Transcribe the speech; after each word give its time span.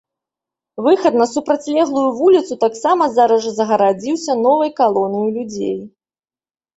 Выхад 0.85 1.13
на 1.21 1.25
супрацьлеглую 1.33 2.05
вуліцу 2.21 2.57
таксама 2.63 3.07
зараз 3.17 3.39
жа 3.43 3.51
загарадзіўся 3.59 4.31
новай 4.47 4.73
калонаю 4.81 5.27
людзей. 5.37 5.77